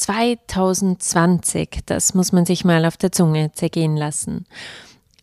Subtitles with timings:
[0.00, 4.46] 2020, das muss man sich mal auf der Zunge zergehen lassen.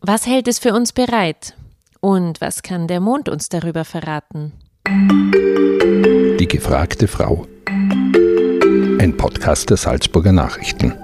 [0.00, 1.54] Was hält es für uns bereit?
[2.00, 4.52] Und was kann der Mond uns darüber verraten?
[4.86, 7.46] Die gefragte Frau.
[7.66, 10.94] Ein Podcast der Salzburger Nachrichten.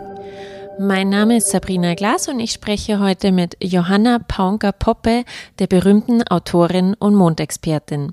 [0.79, 5.25] Mein Name ist Sabrina Glas und ich spreche heute mit Johanna Paunker-Poppe,
[5.61, 8.13] der berühmten Autorin und Mondexpertin.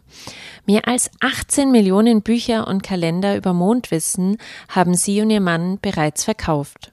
[0.68, 4.38] Mehr als 18 Millionen Bücher und Kalender über Mondwissen
[4.70, 6.92] haben sie und ihr Mann bereits verkauft.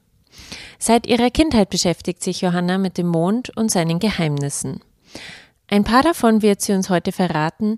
[0.79, 4.81] Seit ihrer Kindheit beschäftigt sich Johanna mit dem Mond und seinen Geheimnissen.
[5.67, 7.77] Ein paar davon wird sie uns heute verraten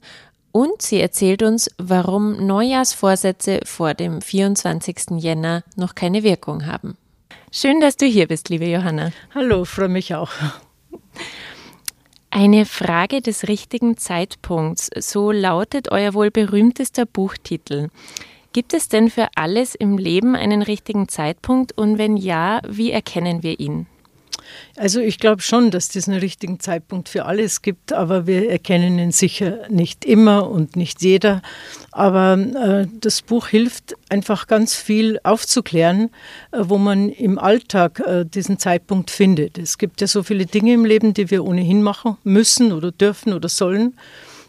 [0.54, 5.18] und sie erzählt uns, warum Neujahrsvorsätze vor dem 24.
[5.18, 6.98] Jänner noch keine Wirkung haben.
[7.54, 9.12] Schön, dass du hier bist, liebe Johanna.
[9.36, 10.32] Hallo, freue mich auch.
[12.30, 17.90] Eine Frage des richtigen Zeitpunkts, so lautet euer wohl berühmtester Buchtitel.
[18.54, 23.44] Gibt es denn für alles im Leben einen richtigen Zeitpunkt und wenn ja, wie erkennen
[23.44, 23.86] wir ihn?
[24.78, 29.00] Also ich glaube schon, dass es einen richtigen Zeitpunkt für alles gibt, aber wir erkennen
[29.00, 31.42] ihn sicher nicht immer und nicht jeder.
[31.92, 36.10] Aber äh, das Buch hilft einfach ganz viel aufzuklären,
[36.52, 39.58] äh, wo man im Alltag äh, diesen Zeitpunkt findet.
[39.58, 43.34] Es gibt ja so viele Dinge im Leben, die wir ohnehin machen müssen oder dürfen
[43.34, 43.94] oder sollen.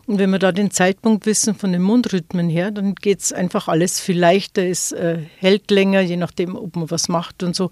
[0.06, 3.69] Und wenn wir da den Zeitpunkt wissen von den Mundrhythmen her, dann geht es einfach
[3.69, 4.64] alles viel leichter.
[4.64, 7.70] Es äh, hält länger, je nachdem, ob man was macht und so.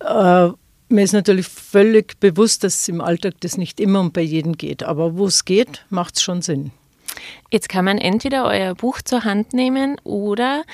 [0.00, 0.50] Äh,
[0.90, 4.82] mir ist natürlich völlig bewusst, dass im Alltag das nicht immer und bei jedem geht.
[4.82, 6.72] Aber wo es geht, macht es schon Sinn.
[7.50, 10.64] Jetzt kann man entweder euer Buch zur Hand nehmen oder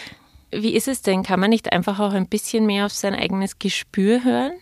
[0.50, 1.22] wie ist es denn?
[1.22, 4.52] Kann man nicht einfach auch ein bisschen mehr auf sein eigenes Gespür hören?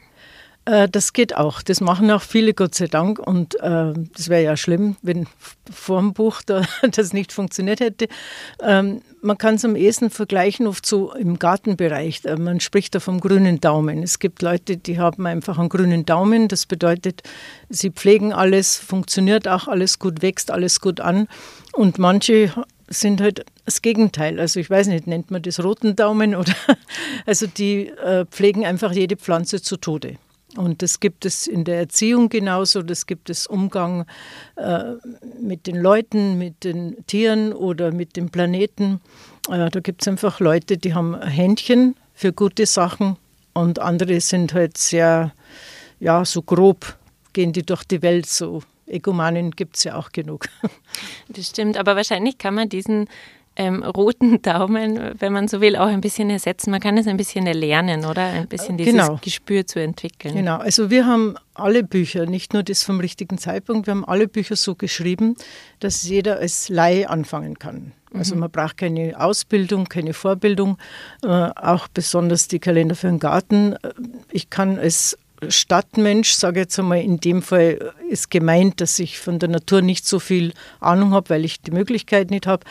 [0.67, 1.63] Äh, das geht auch.
[1.63, 3.19] Das machen auch viele, Gott sei Dank.
[3.19, 5.27] Und äh, das wäre ja schlimm, wenn
[5.73, 8.09] vor dem Buch da, das nicht funktioniert hätte.
[8.63, 12.25] Ähm, man kann es am ehesten vergleichen, oft so im Gartenbereich.
[12.25, 14.03] Äh, man spricht da vom grünen Daumen.
[14.03, 16.49] Es gibt Leute, die haben einfach einen grünen Daumen.
[16.49, 17.23] Das bedeutet,
[17.69, 21.29] sie pflegen alles, funktioniert auch alles gut, wächst alles gut an.
[21.73, 22.53] Und manche
[22.89, 24.39] sind halt das Gegenteil.
[24.39, 26.55] Also ich weiß nicht, nennt man das roten Daumen oder
[27.27, 30.17] also die äh, pflegen einfach jede Pflanze zu Tode.
[30.57, 34.07] Und das gibt es in der Erziehung genauso, das gibt es Umgang
[34.57, 34.93] äh,
[35.41, 39.01] mit den Leuten, mit den Tieren oder mit dem Planeten.
[39.49, 43.17] Äh, da gibt es einfach Leute, die haben Händchen für gute Sachen
[43.53, 45.33] und andere sind halt sehr,
[45.99, 46.97] ja, so grob,
[47.33, 48.63] gehen die durch die Welt so.
[48.87, 50.47] Egomanen gibt es ja auch genug.
[51.29, 53.09] Das stimmt, aber wahrscheinlich kann man diesen
[53.57, 56.71] ähm, roten Daumen, wenn man so will, auch ein bisschen ersetzen.
[56.71, 58.23] Man kann es ein bisschen erlernen, oder?
[58.23, 59.19] Ein bisschen dieses genau.
[59.23, 60.35] Gespür zu entwickeln.
[60.35, 64.29] Genau, also wir haben alle Bücher, nicht nur das vom richtigen Zeitpunkt, wir haben alle
[64.29, 65.37] Bücher so geschrieben,
[65.81, 67.93] dass jeder als Laie anfangen kann.
[68.13, 68.43] Also mhm.
[68.43, 70.79] man braucht keine Ausbildung, keine Vorbildung,
[71.23, 73.77] äh, auch besonders die Kalender für den Garten.
[74.31, 79.39] Ich kann als Stadtmensch, sage jetzt einmal, in dem Fall ist gemeint, dass ich von
[79.39, 82.65] der Natur nicht so viel Ahnung habe, weil ich die Möglichkeit nicht habe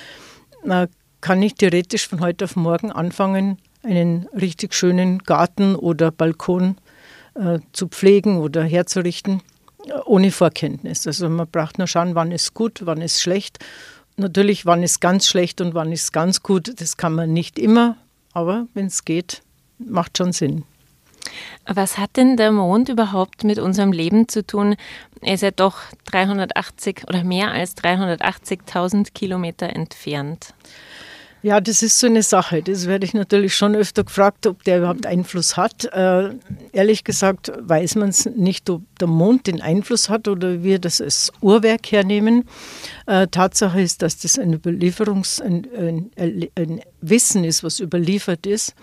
[1.22, 6.78] kann ich theoretisch von heute auf morgen anfangen, einen richtig schönen Garten oder Balkon
[7.35, 9.41] äh, zu pflegen oder herzurichten,
[9.85, 11.07] äh, ohne Vorkenntnis.
[11.07, 13.59] Also man braucht nur schauen, wann ist gut, wann ist schlecht.
[14.16, 17.97] Natürlich, wann ist ganz schlecht und wann ist ganz gut, das kann man nicht immer,
[18.34, 19.41] aber wenn es geht,
[19.79, 20.66] macht schon Sinn.
[21.66, 24.75] Was hat denn der Mond überhaupt mit unserem Leben zu tun?
[25.22, 30.53] Er ist ja doch 380 oder mehr als 380.000 Kilometer entfernt.
[31.44, 32.63] Ja, das ist so eine Sache.
[32.63, 35.84] Das werde ich natürlich schon öfter gefragt, ob der überhaupt Einfluss hat.
[35.91, 36.35] Äh,
[36.72, 41.02] ehrlich gesagt weiß man es nicht, ob der Mond den Einfluss hat oder wir das
[41.02, 42.47] als Uhrwerk hernehmen.
[43.08, 45.67] Äh, Tatsache ist, dass das ein Überlieferungs-, ein,
[46.16, 48.73] ein, ein Wissen ist, was überliefert ist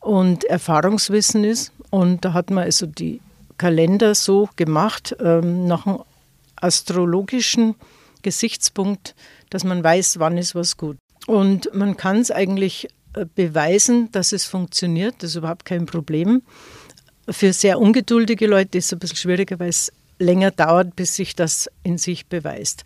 [0.00, 1.72] und Erfahrungswissen ist.
[1.90, 3.20] Und da hat man also die
[3.58, 6.00] Kalender so gemacht, ähm, nach einem
[6.56, 7.74] astrologischen
[8.22, 9.14] Gesichtspunkt,
[9.50, 10.96] dass man weiß, wann ist was gut.
[11.26, 15.16] Und man kann es eigentlich äh, beweisen, dass es funktioniert.
[15.18, 16.42] Das ist überhaupt kein Problem.
[17.28, 21.34] Für sehr ungeduldige Leute ist es ein bisschen schwieriger, weil es länger dauert, bis sich
[21.34, 22.84] das in sich beweist.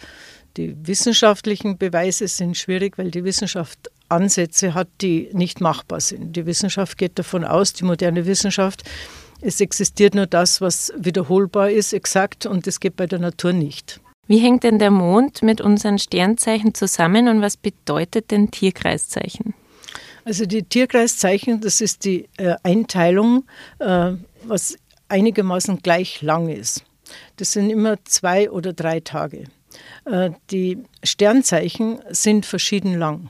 [0.56, 6.34] Die wissenschaftlichen Beweise sind schwierig, weil die Wissenschaft Ansätze hat, die nicht machbar sind.
[6.36, 8.82] Die Wissenschaft geht davon aus, die moderne Wissenschaft,
[9.46, 14.00] Es existiert nur das, was wiederholbar ist, exakt, und das geht bei der Natur nicht.
[14.26, 19.52] Wie hängt denn der Mond mit unseren Sternzeichen zusammen und was bedeutet denn Tierkreiszeichen?
[20.24, 23.44] Also die Tierkreiszeichen, das ist die äh, Einteilung,
[23.80, 24.12] äh,
[24.44, 24.78] was
[25.08, 26.82] einigermaßen gleich lang ist.
[27.36, 29.44] Das sind immer zwei oder drei Tage.
[30.06, 33.28] Äh, die Sternzeichen sind verschieden lang.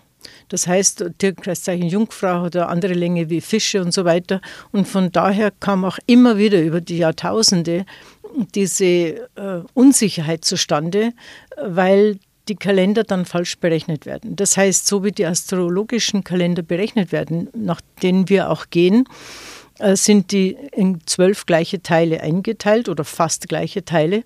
[0.49, 4.41] Das heißt, Tierkreiszeichen Jungfrau oder andere Länge wie Fische und so weiter.
[4.73, 7.87] Und von daher kam auch immer wieder über die Jahrtausende
[8.55, 9.19] diese äh,
[9.75, 11.13] Unsicherheit zustande,
[11.63, 12.19] weil
[12.49, 14.37] die Kalender dann falsch berechnet werden.
[14.37, 19.09] Das heißt, so wie die astrologischen Kalender berechnet werden, nach denen wir auch gehen,
[19.79, 24.25] äh, sind die in zwölf gleiche Teile eingeteilt oder fast gleiche Teile.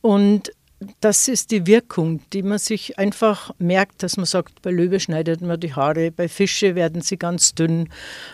[0.00, 0.52] Und
[1.00, 5.42] das ist die Wirkung, die man sich einfach merkt, dass man sagt, bei Löwe schneidet
[5.42, 7.90] man die Haare, bei Fische werden sie ganz dünn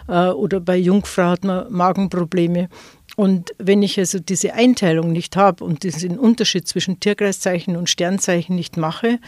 [0.08, 2.68] äh, oder bei Jungfrau hat man Magenprobleme.
[3.16, 8.54] Und wenn ich also diese Einteilung nicht habe und diesen Unterschied zwischen Tierkreiszeichen und Sternzeichen
[8.54, 9.18] nicht mache,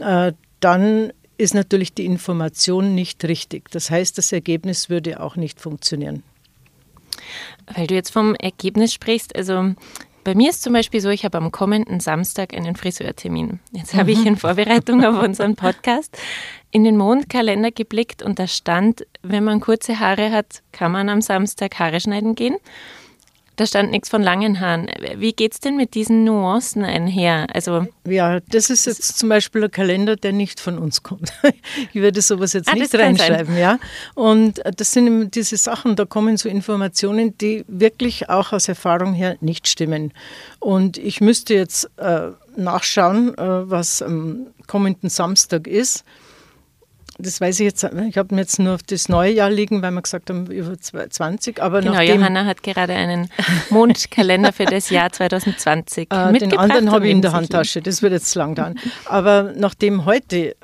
[0.00, 3.70] äh, dann ist natürlich die Information nicht richtig.
[3.70, 6.22] Das heißt, das Ergebnis würde auch nicht funktionieren.
[7.72, 9.74] Weil du jetzt vom Ergebnis sprichst, also
[10.24, 13.60] bei mir ist zum Beispiel so, ich habe am kommenden Samstag einen Friseurtermin.
[13.72, 14.28] Jetzt habe ich mhm.
[14.28, 16.16] in Vorbereitung auf unseren Podcast
[16.70, 21.20] in den Mondkalender geblickt und da stand, wenn man kurze Haare hat, kann man am
[21.20, 22.56] Samstag Haare schneiden gehen.
[23.56, 24.88] Da stand nichts von langen Haaren.
[25.16, 27.46] Wie geht es denn mit diesen Nuancen einher?
[27.52, 31.32] Also ja, das ist jetzt zum Beispiel ein Kalender, der nicht von uns kommt.
[31.92, 33.78] Ich würde sowas jetzt ah, nicht reinschreiben, ja.
[34.14, 39.36] Und das sind diese Sachen, da kommen so Informationen, die wirklich auch aus Erfahrung her
[39.40, 40.12] nicht stimmen.
[40.58, 46.04] Und ich müsste jetzt äh, nachschauen, äh, was am kommenden Samstag ist
[47.18, 49.92] das weiß ich jetzt, ich habe mir jetzt nur auf das neue Jahr liegen, weil
[49.92, 51.62] wir gesagt haben, über 20.
[51.62, 53.30] Aber genau, Johanna hat gerade einen
[53.70, 58.12] Mondkalender für das Jahr 2020 äh, Den anderen habe ich in der Handtasche, das wird
[58.12, 58.78] jetzt lang dauern.
[59.04, 60.56] Aber nachdem heute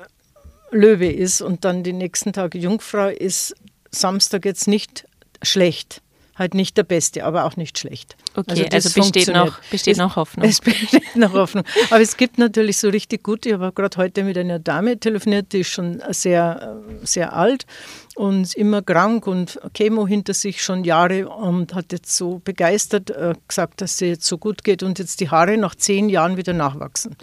[0.71, 3.55] Löwe ist und dann die nächsten Tage Jungfrau, ist
[3.91, 5.05] Samstag jetzt nicht
[5.41, 6.01] schlecht
[6.41, 8.17] halt nicht der Beste, aber auch nicht schlecht.
[8.35, 10.45] Okay, also, also besteht, noch, besteht es, noch Hoffnung.
[10.45, 11.63] Es besteht noch Hoffnung.
[11.89, 13.49] Aber es gibt natürlich so richtig gute.
[13.49, 17.65] Ich habe gerade heute mit einer Dame telefoniert, die ist schon sehr, sehr alt
[18.15, 23.35] und immer krank und Chemo hinter sich schon Jahre und hat jetzt so begeistert äh,
[23.47, 26.53] gesagt, dass sie jetzt so gut geht und jetzt die Haare nach zehn Jahren wieder
[26.53, 27.15] nachwachsen.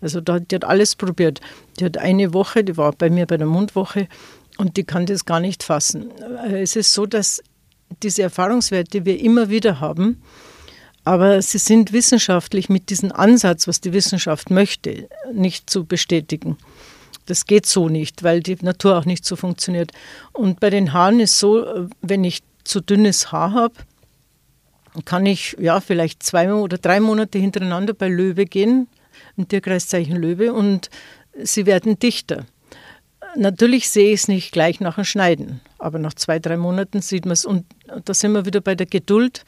[0.00, 1.40] Also die hat alles probiert.
[1.80, 4.06] Die hat eine Woche, die war bei mir bei der Mundwoche
[4.58, 6.10] und die kann das gar nicht fassen.
[6.46, 7.42] Äh, es ist so, dass
[8.02, 10.22] diese Erfahrungswerte, die wir immer wieder haben,
[11.04, 16.58] aber sie sind wissenschaftlich mit diesem Ansatz, was die Wissenschaft möchte, nicht zu bestätigen.
[17.26, 19.92] Das geht so nicht, weil die Natur auch nicht so funktioniert.
[20.32, 23.74] Und bei den Haaren ist so, wenn ich zu dünnes Haar habe,
[25.04, 28.88] kann ich ja vielleicht zwei oder drei Monate hintereinander bei Löwe gehen,
[29.36, 30.90] im Tierkreiszeichen Löwe, und
[31.42, 32.46] sie werden dichter.
[33.36, 37.24] Natürlich sehe ich es nicht gleich nach dem Schneiden, aber nach zwei, drei Monaten sieht
[37.24, 37.44] man es.
[37.44, 37.64] Und
[38.04, 39.44] da sind wir wieder bei der Geduld.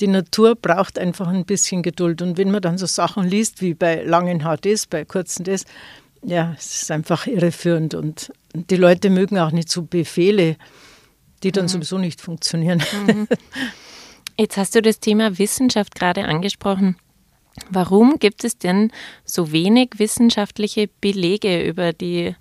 [0.00, 2.22] Die Natur braucht einfach ein bisschen Geduld.
[2.22, 5.64] Und wenn man dann so Sachen liest, wie bei langen HDs, bei kurzen Ds,
[6.22, 7.94] ja, es ist einfach irreführend.
[7.94, 10.56] Und die Leute mögen auch nicht so Befehle,
[11.42, 11.70] die dann mhm.
[11.70, 12.82] sowieso nicht funktionieren.
[13.06, 13.28] Mhm.
[14.38, 16.96] Jetzt hast du das Thema Wissenschaft gerade angesprochen.
[17.70, 18.92] Warum gibt es denn
[19.24, 22.34] so wenig wissenschaftliche Belege über die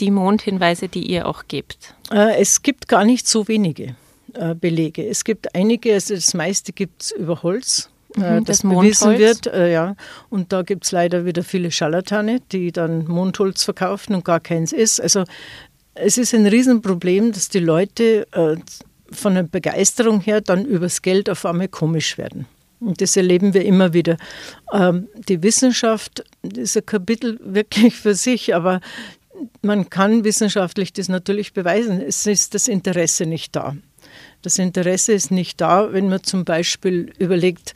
[0.00, 1.94] die Mondhinweise, die ihr auch gebt?
[2.12, 3.94] Äh, es gibt gar nicht so wenige
[4.34, 5.06] äh, Belege.
[5.06, 7.90] Es gibt einige, also das meiste gibt es über Holz.
[8.16, 9.94] Äh, mhm, das, das bewiesen wird, ja.
[10.30, 14.72] Und da gibt es leider wieder viele Scharlatane, die dann Mondholz verkaufen und gar keins
[14.72, 15.00] ist.
[15.00, 15.24] Also
[15.94, 18.26] es ist ein Riesenproblem, dass die Leute
[19.12, 22.46] von der Begeisterung her dann übers Geld auf einmal komisch werden.
[22.80, 24.16] Und das erleben wir immer wieder.
[24.72, 28.80] Ähm, die Wissenschaft ist ein Kapitel wirklich für sich, aber
[29.62, 32.00] man kann wissenschaftlich das natürlich beweisen.
[32.00, 33.76] Es ist das Interesse nicht da.
[34.42, 37.74] Das Interesse ist nicht da, wenn man zum Beispiel überlegt,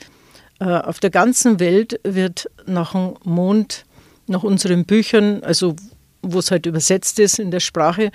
[0.59, 3.85] äh, auf der ganzen Welt wird nach dem Mond,
[4.27, 5.75] nach unseren Büchern, also
[6.21, 8.11] wo es halt übersetzt ist in der Sprache,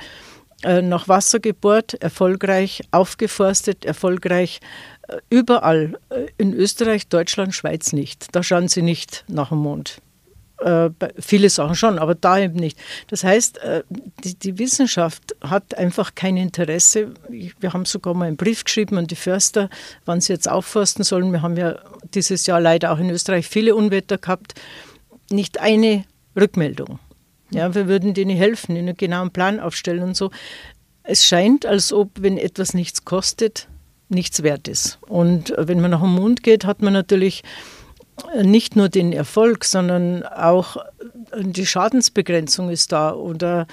[0.62, 4.60] äh, nach Wasser gebohrt, erfolgreich aufgeforstet, erfolgreich
[5.08, 5.98] äh, überall.
[6.36, 8.26] In Österreich, Deutschland, Schweiz nicht.
[8.32, 10.00] Da schauen sie nicht nach dem Mond
[10.60, 12.78] äh, viele Sachen schon, aber da eben nicht.
[13.08, 13.82] Das heißt, äh,
[14.24, 17.14] die, die, Wissenschaft hat einfach kein Interesse.
[17.28, 19.70] Wir haben sogar mal einen Brief geschrieben an die Förster,
[20.04, 21.32] wann sie jetzt aufforsten sollen.
[21.32, 21.78] Wir haben ja
[22.14, 24.54] dieses Jahr leider auch in Österreich viele Unwetter gehabt.
[25.30, 26.04] Nicht eine
[26.36, 26.98] Rückmeldung.
[27.50, 30.30] Ja, wir würden denen helfen, einen genauen Plan aufstellen und so.
[31.02, 33.66] Es scheint, als ob, wenn etwas nichts kostet,
[34.08, 34.98] nichts wert ist.
[35.08, 37.42] Und wenn man nach dem Mond geht, hat man natürlich
[38.42, 40.76] nicht nur den Erfolg, sondern auch
[41.34, 43.66] die Schadensbegrenzung ist da oder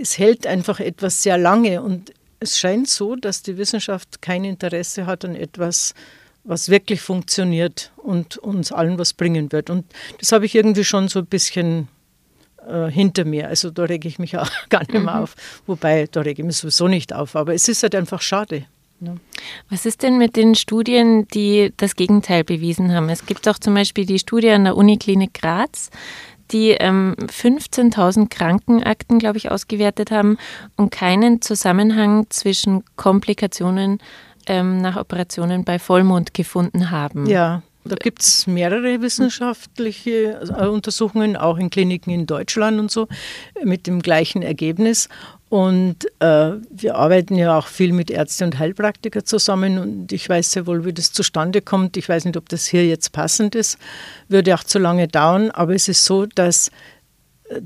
[0.00, 5.06] es hält einfach etwas sehr lange und es scheint so, dass die Wissenschaft kein Interesse
[5.06, 5.94] hat an etwas,
[6.44, 9.70] was wirklich funktioniert und uns allen was bringen wird.
[9.70, 9.84] Und
[10.18, 11.86] das habe ich irgendwie schon so ein bisschen
[12.66, 13.48] äh, hinter mir.
[13.48, 15.08] Also da rege ich mich auch gar nicht mehr mhm.
[15.08, 15.36] auf.
[15.66, 17.36] Wobei, da rege ich mich sowieso nicht auf.
[17.36, 18.64] Aber es ist halt einfach schade.
[19.02, 19.14] Ja.
[19.68, 23.08] Was ist denn mit den Studien, die das Gegenteil bewiesen haben?
[23.08, 25.90] Es gibt auch zum Beispiel die Studie an der Uniklinik Graz,
[26.52, 30.38] die ähm, 15.000 Krankenakten, glaube ich, ausgewertet haben
[30.76, 33.98] und keinen Zusammenhang zwischen Komplikationen
[34.46, 37.26] ähm, nach Operationen bei Vollmond gefunden haben.
[37.26, 43.08] Ja, da gibt es mehrere wissenschaftliche äh, Untersuchungen, auch in Kliniken in Deutschland und so,
[43.64, 45.08] mit dem gleichen Ergebnis.
[45.52, 50.52] Und äh, wir arbeiten ja auch viel mit Ärzten und Heilpraktikern zusammen und ich weiß
[50.52, 51.98] sehr wohl, wie das zustande kommt.
[51.98, 53.76] Ich weiß nicht, ob das hier jetzt passend ist,
[54.28, 56.70] würde auch zu lange dauern, aber es ist so, dass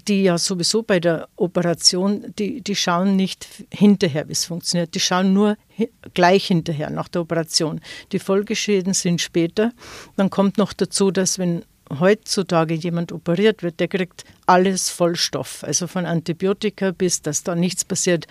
[0.08, 5.00] die ja sowieso bei der Operation, die, die schauen nicht hinterher, wie es funktioniert, die
[5.00, 5.56] schauen nur
[6.12, 7.80] gleich hinterher nach der Operation.
[8.10, 9.70] Die Folgeschäden sind später.
[10.16, 11.62] Dann kommt noch dazu, dass wenn
[11.98, 17.84] heutzutage jemand operiert wird, der kriegt alles Vollstoff, also von Antibiotika bis, dass da nichts
[17.84, 18.26] passiert.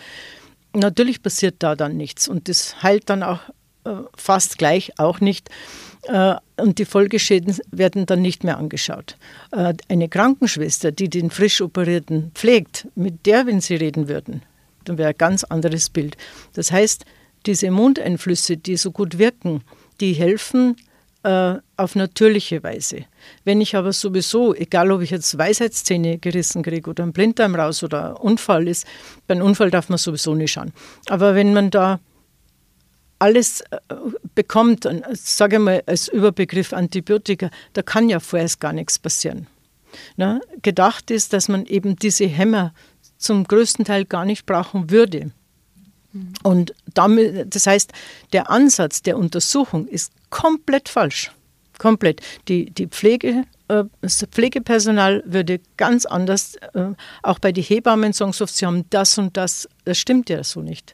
[0.74, 3.40] Natürlich passiert da dann nichts und das heilt dann auch
[3.86, 5.50] äh, fast gleich auch nicht.
[6.04, 9.18] Äh, und die Folgeschäden werden dann nicht mehr angeschaut.
[9.52, 14.44] Äh, eine Krankenschwester, die den frisch operierten pflegt, mit der, wenn Sie reden würden,
[14.84, 16.18] dann wäre ein ganz anderes Bild.
[16.54, 17.06] Das heißt,
[17.46, 19.62] diese Mundeinflüsse, die so gut wirken,
[20.02, 20.76] die helfen
[21.26, 23.06] äh, auf natürliche Weise.
[23.44, 27.82] Wenn ich aber sowieso, egal ob ich jetzt Weisheitszähne gerissen kriege oder ein Blinddarm raus
[27.82, 28.86] oder Unfall ist,
[29.26, 30.72] beim Unfall darf man sowieso nicht schauen.
[31.08, 32.00] Aber wenn man da
[33.18, 33.78] alles äh,
[34.36, 39.48] bekommt, sage mal als Überbegriff Antibiotika, da kann ja vorerst gar nichts passieren.
[40.18, 42.72] Na, gedacht ist, dass man eben diese Hämmer
[43.18, 45.32] zum größten Teil gar nicht brauchen würde.
[46.12, 46.34] Mhm.
[46.44, 47.94] Und damit, das heißt,
[48.32, 51.32] der Ansatz der Untersuchung ist komplett falsch.
[51.78, 52.20] Komplett.
[52.50, 56.90] Die, die Pflege, äh, das Pflegepersonal würde ganz anders, äh,
[57.24, 59.70] auch bei den Hebammen sagen so, sie haben das und das.
[59.86, 60.94] Das stimmt ja so nicht.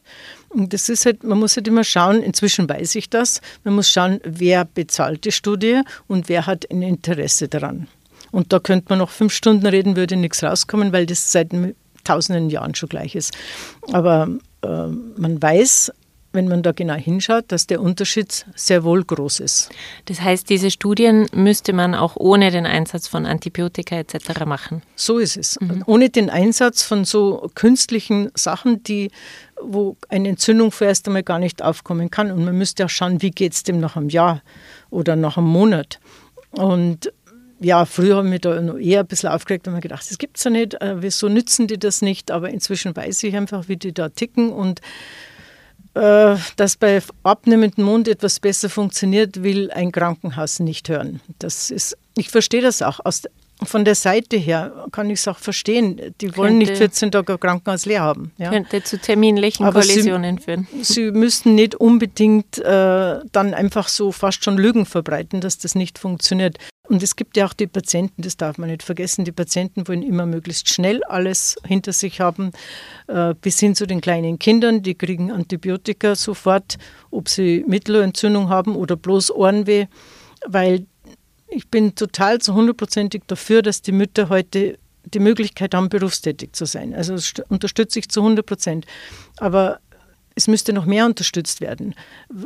[0.49, 3.89] Und das ist halt, man muss halt immer schauen, inzwischen weiß ich das, man muss
[3.89, 7.87] schauen, wer bezahlt die Studie und wer hat ein Interesse daran.
[8.31, 11.49] Und da könnte man noch fünf Stunden reden, würde nichts rauskommen, weil das seit
[12.03, 13.33] tausenden Jahren schon gleich ist.
[13.91, 14.29] Aber
[14.61, 15.91] äh, man weiß,
[16.33, 19.69] wenn man da genau hinschaut, dass der Unterschied sehr wohl groß ist.
[20.05, 24.45] Das heißt, diese Studien müsste man auch ohne den Einsatz von Antibiotika etc.
[24.45, 24.81] machen.
[24.95, 25.59] So ist es.
[25.59, 25.83] Mhm.
[25.85, 29.11] Ohne den Einsatz von so künstlichen Sachen, die,
[29.61, 32.31] wo eine Entzündung vorerst einmal gar nicht aufkommen kann.
[32.31, 34.41] Und man müsste auch schauen, wie geht es dem nach einem Jahr
[34.89, 35.99] oder nach einem Monat.
[36.51, 37.11] Und
[37.59, 40.17] ja, früher habe ich mich da noch eher ein bisschen aufgeregt und mir gedacht, das
[40.17, 42.31] gibt es ja nicht, äh, wieso nützen die das nicht?
[42.31, 44.81] Aber inzwischen weiß ich einfach, wie die da ticken und
[45.93, 51.21] äh, dass bei abnehmendem Mund etwas besser funktioniert, will ein Krankenhaus nicht hören.
[51.39, 52.99] Das ist, ich verstehe das auch.
[53.03, 53.23] Aus,
[53.63, 56.13] von der Seite her kann ich es auch verstehen.
[56.19, 58.31] Die wollen könnte, nicht 14 Tage Krankenhaus leer haben.
[58.37, 58.49] Ja.
[58.49, 60.67] Könnte zu terminlichen Aber Kollisionen sie, führen.
[60.81, 65.99] Sie müssen nicht unbedingt äh, dann einfach so fast schon Lügen verbreiten, dass das nicht
[65.99, 66.57] funktioniert.
[66.89, 70.03] Und es gibt ja auch die Patienten, das darf man nicht vergessen, die Patienten wollen
[70.03, 72.51] immer möglichst schnell alles hinter sich haben,
[73.07, 76.77] äh, bis hin zu den kleinen Kindern, die kriegen Antibiotika sofort,
[77.11, 79.85] ob sie Mittelohrentzündung haben oder bloß Ohrenweh,
[80.47, 80.85] weil
[81.51, 86.65] ich bin total zu hundertprozentig dafür, dass die Mütter heute die Möglichkeit haben, berufstätig zu
[86.65, 86.93] sein.
[86.93, 88.85] Also das unterstütze ich zu 100 Prozent.
[89.37, 89.79] Aber
[90.35, 91.93] es müsste noch mehr unterstützt werden,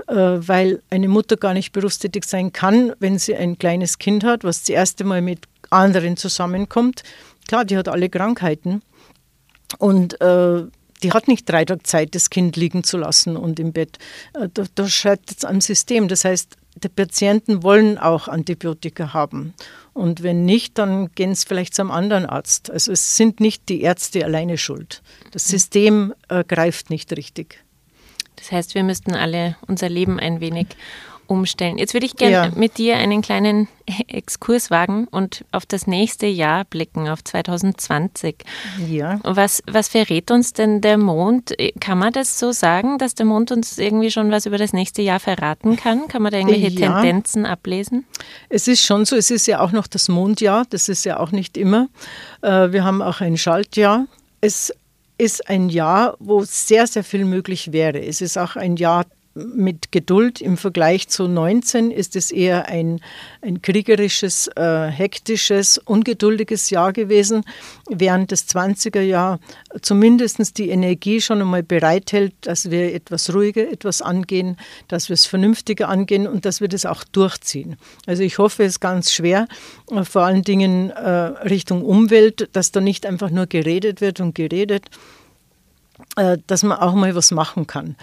[0.07, 4.43] äh, weil eine Mutter gar nicht berufstätig sein kann, wenn sie ein kleines Kind hat,
[4.43, 7.03] was das erste Mal mit anderen zusammenkommt.
[7.47, 8.81] Klar, die hat alle Krankheiten
[9.77, 10.63] und äh,
[11.03, 13.99] die hat nicht drei Tage Zeit, das Kind liegen zu lassen und im Bett.
[14.33, 16.07] Äh, da, da scheitert es am System.
[16.07, 19.53] Das heißt, die Patienten wollen auch Antibiotika haben.
[19.93, 22.69] Und wenn nicht, dann gehen sie vielleicht zum anderen Arzt.
[22.69, 25.01] Also es sind nicht die Ärzte alleine schuld.
[25.31, 27.63] Das System äh, greift nicht richtig.
[28.35, 30.67] Das heißt, wir müssten alle unser Leben ein wenig
[31.27, 31.77] umstellen.
[31.77, 32.51] Jetzt würde ich gerne ja.
[32.55, 33.67] mit dir einen kleinen
[34.07, 38.35] Exkurs wagen und auf das nächste Jahr blicken, auf 2020.
[38.89, 39.19] Ja.
[39.23, 41.53] Was, was verrät uns denn der Mond?
[41.79, 45.01] Kann man das so sagen, dass der Mond uns irgendwie schon was über das nächste
[45.01, 46.07] Jahr verraten kann?
[46.07, 47.01] Kann man da irgendwelche ja.
[47.01, 48.05] Tendenzen ablesen?
[48.49, 51.31] Es ist schon so, es ist ja auch noch das Mondjahr, das ist ja auch
[51.31, 51.87] nicht immer.
[52.41, 54.05] Äh, wir haben auch ein Schaltjahr.
[54.41, 54.73] Es
[55.17, 57.99] ist ein Jahr, wo sehr, sehr viel möglich wäre.
[57.99, 60.41] Es ist auch ein Jahr mit Geduld.
[60.41, 63.01] Im Vergleich zu 19 ist es eher ein,
[63.41, 67.43] ein kriegerisches, äh, hektisches, ungeduldiges Jahr gewesen,
[67.89, 69.39] während das 20er Jahr
[69.81, 75.25] zumindest die Energie schon einmal bereithält, dass wir etwas ruhiger etwas angehen, dass wir es
[75.25, 77.75] vernünftiger angehen und dass wir das auch durchziehen.
[78.05, 79.47] Also ich hoffe es ganz schwer,
[79.91, 84.33] äh, vor allen Dingen äh, Richtung Umwelt, dass da nicht einfach nur geredet wird und
[84.33, 84.85] geredet,
[86.15, 87.95] äh, dass man auch mal was machen kann.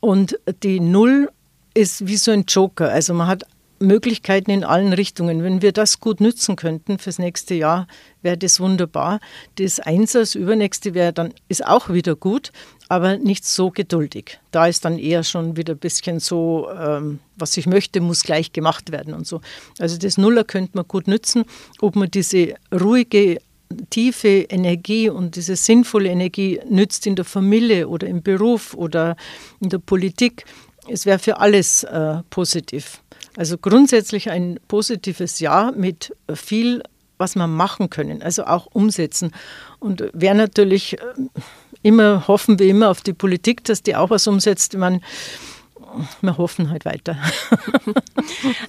[0.00, 1.30] Und die Null
[1.74, 2.90] ist wie so ein Joker.
[2.90, 3.44] Also man hat
[3.78, 5.42] Möglichkeiten in allen Richtungen.
[5.42, 7.86] Wenn wir das gut nützen könnten fürs nächste Jahr,
[8.22, 9.20] wäre das wunderbar.
[9.56, 12.52] Das Einser, das übernächste wäre dann, ist auch wieder gut,
[12.88, 14.38] aber nicht so geduldig.
[14.50, 18.52] Da ist dann eher schon wieder ein bisschen so, ähm, was ich möchte, muss gleich
[18.52, 19.40] gemacht werden und so.
[19.78, 21.44] Also das Nuller könnte man gut nützen,
[21.80, 23.38] ob man diese ruhige
[23.90, 29.16] tiefe Energie und diese sinnvolle Energie nützt in der Familie oder im Beruf oder
[29.60, 30.44] in der Politik.
[30.88, 33.00] Es wäre für alles äh, positiv.
[33.36, 36.82] Also grundsätzlich ein positives Jahr mit viel,
[37.18, 39.32] was wir machen können, also auch umsetzen.
[39.80, 41.04] Und wäre natürlich äh,
[41.82, 44.76] immer, hoffen wir immer auf die Politik, dass die auch was umsetzt.
[44.76, 45.00] Meine,
[46.20, 47.16] wir hoffen halt weiter.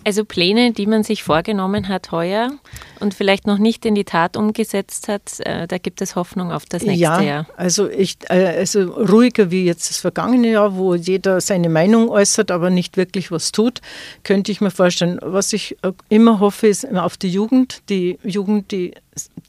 [0.03, 2.51] Also Pläne, die man sich vorgenommen hat heuer
[2.99, 6.65] und vielleicht noch nicht in die Tat umgesetzt hat, äh, da gibt es Hoffnung auf
[6.65, 7.47] das nächste ja, Jahr.
[7.55, 12.51] Also, ich, äh, also ruhiger wie jetzt das vergangene Jahr, wo jeder seine Meinung äußert,
[12.51, 13.81] aber nicht wirklich was tut,
[14.23, 15.19] könnte ich mir vorstellen.
[15.21, 18.93] Was ich äh, immer hoffe, ist auf die Jugend, die Jugend, die,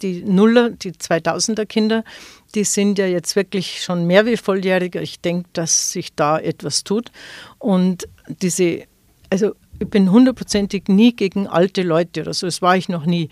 [0.03, 2.05] die Nuller, die 2000er Kinder,
[2.55, 4.95] die sind ja jetzt wirklich schon mehr wie volljährig.
[4.97, 7.11] Ich denke, dass sich da etwas tut.
[7.59, 8.09] Und
[8.43, 8.85] diese,
[9.31, 13.29] also ich bin hundertprozentig nie gegen alte Leute oder so, das war ich noch nie.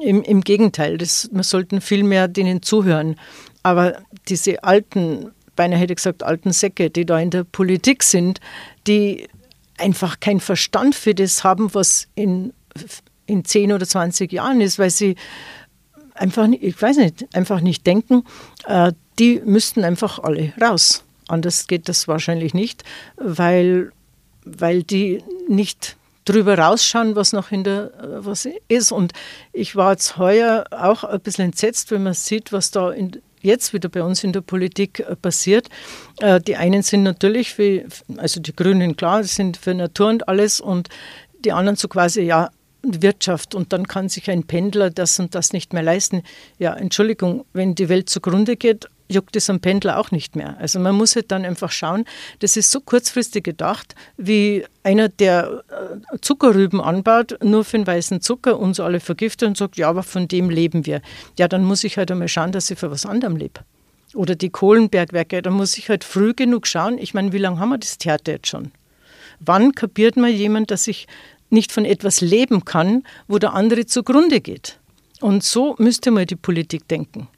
[0.00, 3.16] Im, im Gegenteil, das, wir sollten viel mehr denen zuhören.
[3.62, 8.40] Aber diese alten, beinahe hätte ich gesagt, alten Säcke, die da in der Politik sind,
[8.86, 9.28] die
[9.78, 12.52] einfach keinen Verstand für das haben, was in,
[13.26, 15.16] in 10 oder 20 Jahren ist, weil sie
[16.14, 18.24] einfach, ich weiß nicht, einfach nicht denken,
[18.66, 21.04] äh, die müssten einfach alle raus.
[21.28, 22.84] Anders geht das wahrscheinlich nicht,
[23.16, 23.92] weil,
[24.44, 28.92] weil die nicht drüber rausschauen, was noch in der was ist.
[28.92, 29.12] Und
[29.52, 33.74] ich war jetzt heuer auch ein bisschen entsetzt, wenn man sieht, was da in, jetzt
[33.74, 35.68] wieder bei uns in der Politik äh, passiert.
[36.20, 37.84] Äh, die einen sind natürlich für,
[38.16, 40.88] also die Grünen klar, sind für Natur und alles und
[41.44, 42.50] die anderen so quasi, ja,
[42.86, 46.22] Wirtschaft und dann kann sich ein Pendler das und das nicht mehr leisten.
[46.58, 50.56] Ja, Entschuldigung, wenn die Welt zugrunde geht, juckt es am Pendler auch nicht mehr.
[50.58, 52.04] Also man muss halt dann einfach schauen,
[52.38, 58.20] das ist so kurzfristig gedacht, wie einer, der äh, Zuckerrüben anbaut, nur für den weißen
[58.20, 61.02] Zucker uns alle vergiftet und sagt, ja, aber von dem leben wir.
[61.38, 63.60] Ja, dann muss ich halt einmal schauen, dass ich für was anderem lebe.
[64.14, 66.98] Oder die Kohlenbergwerke, da muss ich halt früh genug schauen.
[66.98, 68.70] Ich meine, wie lange haben wir das Theater jetzt schon?
[69.40, 71.06] Wann kapiert mal jemand, dass ich
[71.50, 74.78] nicht von etwas leben kann, wo der andere zugrunde geht.
[75.20, 77.28] Und so müsste man die Politik denken.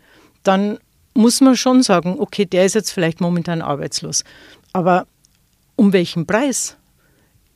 [0.43, 0.79] Dann
[1.17, 4.25] muss man schon sagen, okay, der ist jetzt vielleicht momentan arbeitslos.
[4.73, 5.07] Aber
[5.75, 6.77] um welchen Preis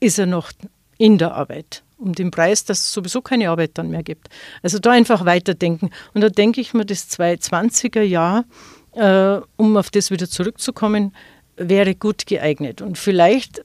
[0.01, 0.53] ist er noch
[0.99, 1.83] in der Arbeit?
[1.99, 4.29] Um den Preis, dass es sowieso keine Arbeit dann mehr gibt.
[4.63, 5.91] Also da einfach weiterdenken.
[6.15, 8.45] Und da denke ich mir, das 220er Jahr,
[8.93, 11.15] äh, um auf das wieder zurückzukommen,
[11.57, 12.81] wäre gut geeignet.
[12.81, 13.63] Und vielleicht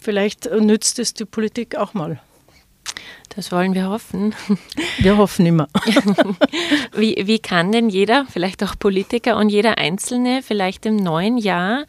[0.00, 2.20] vielleicht nützt es die Politik auch mal.
[3.36, 4.34] Das wollen wir hoffen.
[4.98, 5.68] Wir hoffen immer.
[6.96, 11.84] wie, wie kann denn jeder, vielleicht auch Politiker und jeder Einzelne, vielleicht im neuen Jahr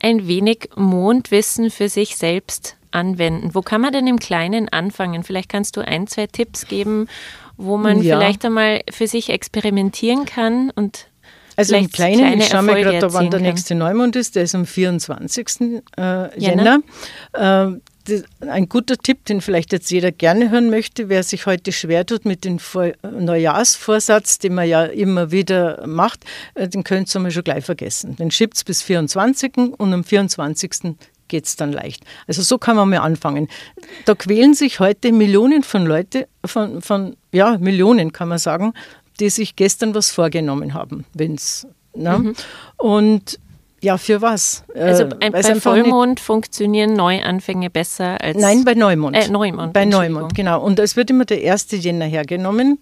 [0.00, 3.54] ein wenig Mondwissen für sich selbst anwenden?
[3.54, 5.22] Wo kann man denn im Kleinen anfangen?
[5.22, 7.06] Vielleicht kannst du ein, zwei Tipps geben,
[7.56, 8.18] wo man ja.
[8.18, 11.06] vielleicht einmal für sich experimentieren kann und
[11.58, 14.54] also im Kleinen, ich schaue mir gerade da, wann der nächste Neumond ist, der ist
[14.54, 15.80] am 24.
[15.96, 16.80] Äh, Jänner.
[17.32, 17.68] Äh,
[18.40, 22.24] ein guter Tipp, den vielleicht jetzt jeder gerne hören möchte, wer sich heute schwer tut
[22.24, 22.58] mit dem
[23.02, 28.16] Neujahrsvorsatz, den man ja immer wieder macht, äh, den könnt ihr mal schon gleich vergessen.
[28.16, 29.56] Den schiebt es bis 24.
[29.76, 30.96] und am 24
[31.28, 32.04] geht es dann leicht.
[32.26, 33.48] Also so kann man mal anfangen.
[34.04, 38.72] Da quälen sich heute Millionen von Leuten, von, von ja, Millionen kann man sagen,
[39.20, 41.66] die sich gestern was vorgenommen haben, wenn's.
[41.94, 42.18] Ne?
[42.18, 42.34] Mhm.
[42.76, 43.38] Und
[43.86, 44.64] ja, für was?
[44.74, 48.36] Also äh, bei Vollmond funktionieren Neuanfänge besser als.
[48.36, 49.16] Nein, bei Neumond.
[49.16, 49.72] Äh, Neumond.
[49.72, 50.60] Bei Neumond, genau.
[50.60, 51.68] Und es wird immer der 1.
[51.70, 52.80] Jänner hergenommen,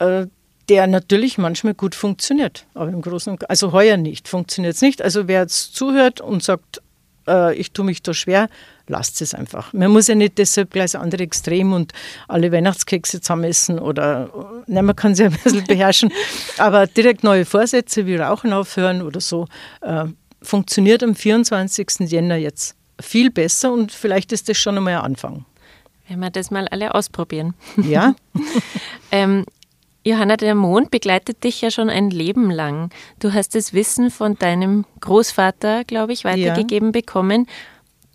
[0.00, 0.26] äh,
[0.68, 2.66] der natürlich manchmal gut funktioniert.
[2.74, 5.00] Aber im Großen und also heuer nicht, funktioniert es nicht.
[5.00, 6.82] Also wer jetzt zuhört und sagt,
[7.28, 8.48] äh, ich tue mich da schwer,
[8.86, 9.72] lasst es einfach.
[9.72, 11.92] Man muss ja nicht deshalb gleich das andere Extrem und
[12.26, 14.30] alle Weihnachtskekse zusammen essen oder,
[14.66, 16.12] ne, man kann sich ein bisschen beherrschen,
[16.58, 19.46] aber direkt neue Vorsätze wie Rauchen aufhören oder so,
[19.82, 20.06] äh,
[20.42, 22.10] funktioniert am 24.
[22.10, 25.44] Jänner jetzt viel besser und vielleicht ist das schon einmal ein Anfang.
[26.08, 27.54] Wenn wir das mal alle ausprobieren.
[27.76, 28.14] Ja.
[29.12, 29.44] ähm,
[30.08, 32.88] Johanna, der Mond begleitet dich ja schon ein Leben lang.
[33.18, 36.92] Du hast das Wissen von deinem Großvater, glaube ich, weitergegeben ja.
[36.92, 37.46] bekommen,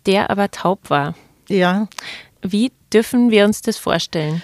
[0.04, 1.14] der aber taub war.
[1.48, 1.86] Ja.
[2.42, 4.42] Wie dürfen wir uns das vorstellen?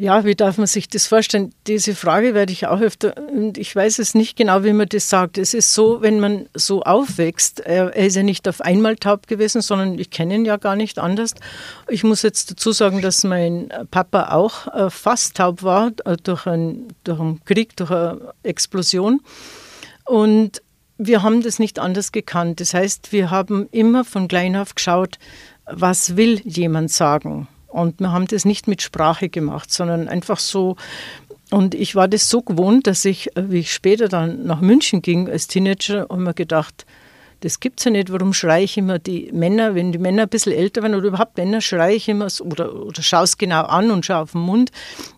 [0.00, 1.52] Ja, wie darf man sich das vorstellen?
[1.66, 5.10] Diese Frage werde ich auch öfter, und ich weiß es nicht genau, wie man das
[5.10, 5.38] sagt.
[5.38, 9.60] Es ist so, wenn man so aufwächst, er ist ja nicht auf einmal taub gewesen,
[9.60, 11.34] sondern ich kenne ihn ja gar nicht anders.
[11.88, 16.46] Ich muss jetzt dazu sagen, dass mein Papa auch äh, fast taub war äh, durch,
[16.46, 19.20] ein, durch einen Krieg, durch eine Explosion.
[20.04, 20.62] Und
[20.96, 22.60] wir haben das nicht anders gekannt.
[22.60, 25.18] Das heißt, wir haben immer von klein auf geschaut,
[25.64, 30.76] was will jemand sagen und wir haben das nicht mit Sprache gemacht, sondern einfach so.
[31.50, 35.02] Und ich war das so gewohnt, dass ich, äh, wie ich später dann nach München
[35.02, 36.84] ging als Teenager, und mir gedacht,
[37.40, 38.10] das gibt es ja nicht.
[38.10, 41.36] Warum schreie ich immer die Männer, wenn die Männer ein bisschen älter werden oder überhaupt
[41.36, 44.40] Männer, schreie ich immer so, oder, oder schaue es genau an und schaue auf den
[44.40, 44.72] Mund,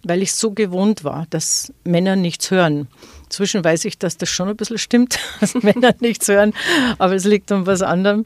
[0.04, 2.88] weil ich so gewohnt war, dass Männer nichts hören.
[3.24, 6.52] Inzwischen weiß ich, dass das schon ein bisschen stimmt, dass Männer nichts hören,
[6.98, 8.24] aber es liegt um was anderem.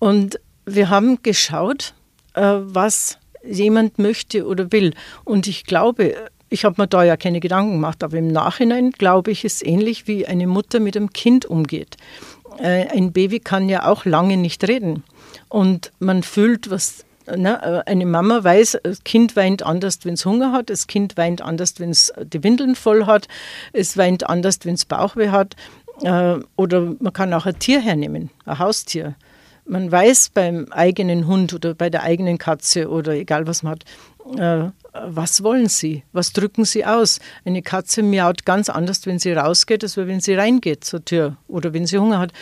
[0.00, 1.94] Und wir haben geschaut,
[2.34, 4.94] äh, was jemand möchte oder will.
[5.24, 6.14] Und ich glaube,
[6.50, 10.06] ich habe mir da ja keine Gedanken gemacht, aber im Nachhinein glaube ich, ist ähnlich
[10.06, 11.96] wie eine Mutter mit einem Kind umgeht.
[12.58, 15.04] Äh, ein Baby kann ja auch lange nicht reden.
[15.48, 17.04] Und man fühlt, was
[17.36, 21.42] Ne, eine Mama weiß, das Kind weint anders, wenn es Hunger hat, das Kind weint
[21.42, 23.28] anders, wenn es die Windeln voll hat,
[23.74, 25.54] es weint anders, wenn es Bauchweh hat.
[26.02, 29.14] Äh, oder man kann auch ein Tier hernehmen, ein Haustier.
[29.68, 33.84] Man weiß beim eigenen Hund oder bei der eigenen Katze oder egal was man hat,
[34.38, 36.04] äh, was wollen sie?
[36.12, 37.20] Was drücken sie aus?
[37.44, 41.74] Eine Katze miaut ganz anders, wenn sie rausgeht, als wenn sie reingeht zur Tür oder
[41.74, 42.32] wenn sie Hunger hat.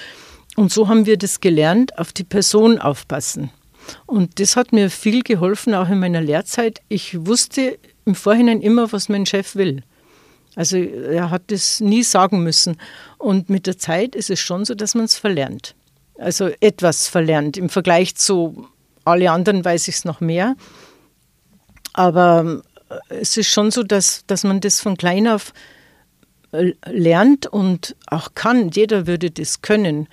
[0.55, 3.51] Und so haben wir das gelernt, auf die Person aufpassen.
[4.07, 6.81] Und das hat mir viel geholfen, auch in meiner Lehrzeit.
[6.89, 9.83] Ich wusste im Vorhinein immer, was mein Chef will.
[10.55, 12.79] Also er hat das nie sagen müssen.
[13.19, 15.75] Und mit der Zeit ist es schon so, dass man es verlernt
[16.19, 17.57] also etwas verlernt.
[17.57, 18.69] Im Vergleich zu
[19.05, 20.57] alle anderen weiß ich es noch mehr.
[21.93, 25.53] Aber äh, es ist schon so, dass, dass man das von klein auf
[26.53, 28.71] äh, lernt und auch kann.
[28.71, 30.09] Jeder würde das können.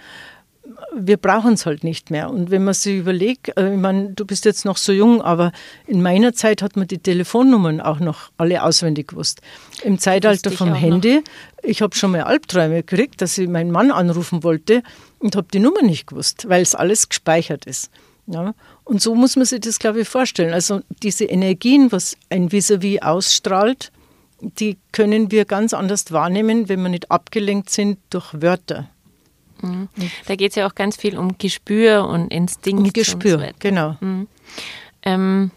[0.96, 2.30] Wir brauchen es halt nicht mehr.
[2.30, 5.52] Und wenn man sich überlegt, äh, ich meine, du bist jetzt noch so jung, aber
[5.88, 9.42] in meiner Zeit hat man die Telefonnummern auch noch alle auswendig gewusst.
[9.84, 11.24] Im Zeitalter vom Handy, noch.
[11.64, 14.84] ich habe schon mal Albträume gekriegt, dass ich meinen Mann anrufen wollte
[15.24, 17.90] und habe die Nummer nicht gewusst, weil es alles gespeichert ist.
[18.28, 18.54] Ja?
[18.84, 20.54] Und so muss man sich das, glaube ich, vorstellen.
[20.54, 23.92] Also diese Energien, was ein Vis-à-vis -vis ausstrahlt,
[24.42, 28.90] die können wir ganz anders wahrnehmen, wenn wir nicht abgelenkt sind durch Wörter.
[29.62, 29.88] Mhm.
[30.26, 32.84] Da geht es ja auch ganz viel um Gespür und Instinkt.
[32.84, 33.96] Um Gespür, so genau.
[34.02, 34.28] Mhm.
[35.04, 35.52] Ähm,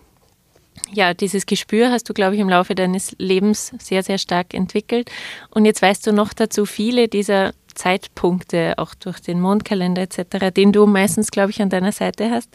[0.92, 5.11] ja, dieses Gespür hast du, glaube ich, im Laufe deines Lebens sehr, sehr stark entwickelt.
[5.50, 10.73] Und jetzt weißt du noch dazu viele dieser Zeitpunkte, auch durch den Mondkalender etc., den
[10.73, 12.51] du meistens, glaube ich, an deiner Seite hast.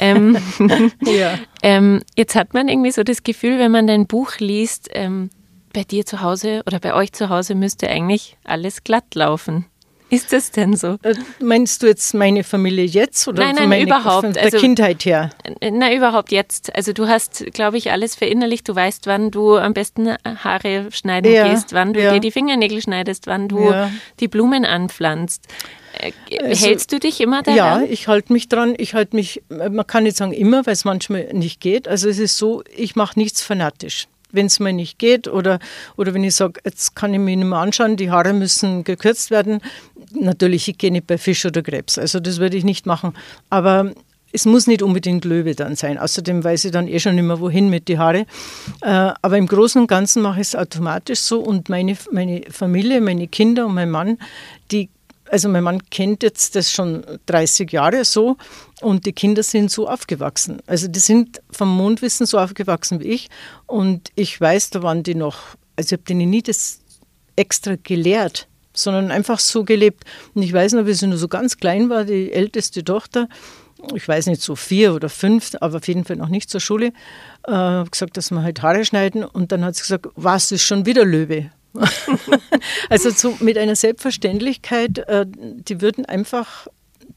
[0.00, 0.36] Ähm,
[1.00, 1.38] ja.
[1.62, 5.30] ähm, jetzt hat man irgendwie so das Gefühl, wenn man dein Buch liest, ähm,
[5.72, 9.66] bei dir zu Hause oder bei euch zu Hause müsste eigentlich alles glatt laufen.
[10.10, 10.98] Ist das denn so?
[11.02, 14.24] Äh, meinst du jetzt meine Familie jetzt oder nein, nein, meine, überhaupt.
[14.24, 15.30] von der also, Kindheit her?
[15.70, 16.74] Na, überhaupt jetzt.
[16.74, 18.68] Also du hast, glaube ich, alles verinnerlicht.
[18.68, 22.12] Du weißt, wann du am besten Haare schneiden ja, gehst, wann du ja.
[22.12, 23.90] dir die Fingernägel schneidest, wann du ja.
[24.18, 25.46] die Blumen anpflanzt.
[25.98, 27.56] Äh, also, Hältst du dich immer daran?
[27.56, 28.74] Ja, ich halte mich dran.
[28.78, 31.86] Ich halte mich, man kann nicht sagen immer, weil es manchmal nicht geht.
[31.86, 35.58] Also es ist so, ich mache nichts fanatisch wenn es mir nicht geht oder,
[35.96, 39.30] oder wenn ich sage, jetzt kann ich mich nicht mehr anschauen, die Haare müssen gekürzt
[39.30, 39.60] werden.
[40.12, 43.14] Natürlich, ich gehe nicht bei Fisch oder Krebs, also das würde ich nicht machen.
[43.48, 43.92] Aber
[44.32, 45.98] es muss nicht unbedingt Löwe dann sein.
[45.98, 48.26] Außerdem weiß ich dann eh schon immer, wohin mit die Haare.
[48.80, 53.00] Äh, aber im Großen und Ganzen mache ich es automatisch so und meine, meine Familie,
[53.00, 54.18] meine Kinder und mein Mann,
[54.70, 54.88] die
[55.30, 58.36] also mein Mann kennt jetzt das schon 30 Jahre so
[58.80, 60.60] und die Kinder sind so aufgewachsen.
[60.66, 63.28] Also die sind vom Mondwissen so aufgewachsen wie ich
[63.66, 65.38] und ich weiß, da waren die noch,
[65.76, 66.80] also ich habe denen nie das
[67.36, 70.04] extra gelehrt, sondern einfach so gelebt.
[70.34, 73.28] Und ich weiß noch, wie sie nur so ganz klein war, die älteste Tochter,
[73.94, 76.92] ich weiß nicht, so vier oder fünf, aber auf jeden Fall noch nicht zur Schule,
[77.46, 80.86] äh, gesagt, dass wir halt Haare schneiden und dann hat sie gesagt, was ist schon
[80.86, 81.50] wieder Löwe?
[82.90, 86.66] also so mit einer Selbstverständlichkeit, äh, die würden einfach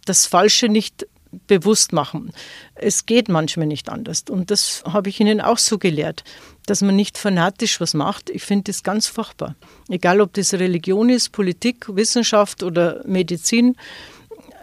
[0.05, 1.07] das Falsche nicht
[1.47, 2.31] bewusst machen.
[2.75, 4.23] Es geht manchmal nicht anders.
[4.29, 6.23] Und das habe ich ihnen auch so gelehrt,
[6.65, 8.29] dass man nicht fanatisch was macht.
[8.29, 9.55] Ich finde das ganz furchtbar.
[9.89, 13.75] Egal, ob das Religion ist, Politik, Wissenschaft oder Medizin,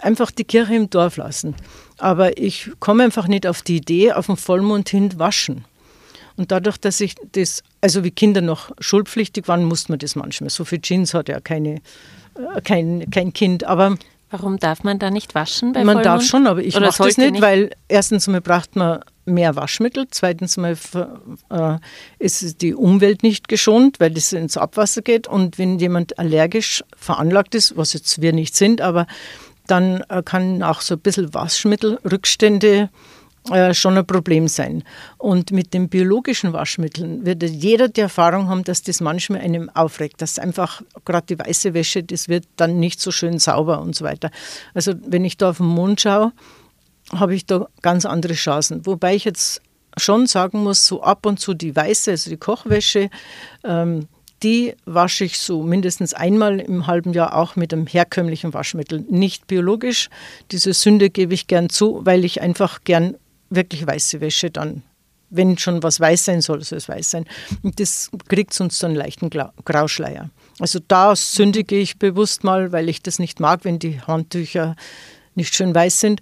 [0.00, 1.54] einfach die Kirche im Dorf lassen.
[1.98, 5.64] Aber ich komme einfach nicht auf die Idee, auf den Vollmond hin waschen.
[6.36, 10.48] Und dadurch, dass ich das, also wie Kinder noch schulpflichtig waren, musste man das manchmal.
[10.48, 11.82] So viel Jeans hat ja keine,
[12.34, 13.64] äh, kein, kein Kind.
[13.64, 13.98] Aber
[14.30, 16.06] Warum darf man da nicht waschen bei man Vollmond?
[16.06, 17.42] darf schon, aber ich mache das nicht, nicht?
[17.42, 20.76] weil erstens mal braucht man mehr Waschmittel, zweitens mal
[21.50, 21.78] äh,
[22.18, 27.54] ist die Umwelt nicht geschont, weil das ins Abwasser geht und wenn jemand allergisch veranlagt
[27.54, 29.06] ist, was jetzt wir nicht sind, aber
[29.66, 32.88] dann äh, kann auch so ein bisschen Waschmittelrückstände äh,
[33.72, 34.84] schon ein Problem sein.
[35.18, 40.20] Und mit den biologischen Waschmitteln wird jeder die Erfahrung haben, dass das manchmal einem aufregt,
[40.22, 44.04] dass einfach gerade die weiße Wäsche, das wird dann nicht so schön sauber und so
[44.04, 44.30] weiter.
[44.74, 46.32] Also wenn ich da auf den Mond schaue,
[47.12, 48.86] habe ich da ganz andere Chancen.
[48.86, 49.62] Wobei ich jetzt
[49.96, 53.10] schon sagen muss, so ab und zu die weiße, also die Kochwäsche,
[53.64, 54.06] ähm,
[54.42, 59.04] die wasche ich so mindestens einmal im halben Jahr auch mit einem herkömmlichen Waschmittel.
[59.08, 60.08] Nicht biologisch.
[60.50, 63.16] Diese Sünde gebe ich gern zu, weil ich einfach gern
[63.50, 64.82] wirklich weiße Wäsche dann,
[65.28, 67.26] wenn schon was weiß sein soll, soll es weiß sein.
[67.62, 70.30] Und das kriegt uns so einen leichten Grauschleier.
[70.58, 74.76] Also da sündige ich bewusst mal, weil ich das nicht mag, wenn die Handtücher
[75.34, 76.20] nicht schön weiß sind.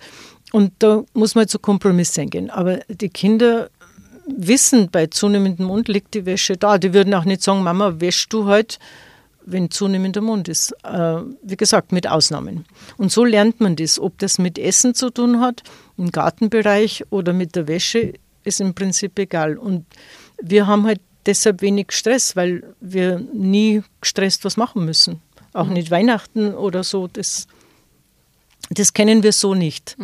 [0.52, 2.50] Und da muss man zu Kompromiss eingehen.
[2.50, 3.70] Aber die Kinder
[4.26, 6.78] wissen, bei zunehmendem Mund liegt die Wäsche da.
[6.78, 8.78] Die würden auch nicht sagen, Mama, wäschst du heute,
[9.50, 10.72] wenn zunehmender Mund ist.
[10.84, 12.64] Äh, wie gesagt, mit Ausnahmen.
[12.96, 13.98] Und so lernt man das.
[13.98, 15.62] Ob das mit Essen zu tun hat,
[15.96, 19.56] im Gartenbereich oder mit der Wäsche, ist im Prinzip egal.
[19.58, 19.86] Und
[20.40, 25.20] wir haben halt deshalb wenig Stress, weil wir nie gestresst was machen müssen.
[25.52, 27.08] Auch nicht Weihnachten oder so.
[27.08, 27.46] Das,
[28.70, 29.96] das kennen wir so nicht,